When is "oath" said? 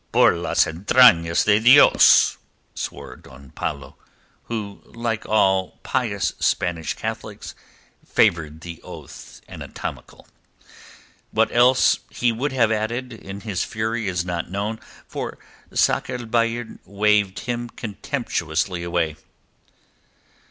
8.81-9.41